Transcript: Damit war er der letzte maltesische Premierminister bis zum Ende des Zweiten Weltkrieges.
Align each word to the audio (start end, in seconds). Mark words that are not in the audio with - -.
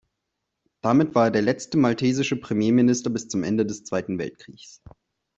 Damit 0.81 1.13
war 1.13 1.25
er 1.25 1.29
der 1.31 1.43
letzte 1.43 1.77
maltesische 1.77 2.35
Premierminister 2.35 3.11
bis 3.11 3.27
zum 3.27 3.43
Ende 3.43 3.67
des 3.67 3.83
Zweiten 3.83 4.17
Weltkrieges. 4.17 4.81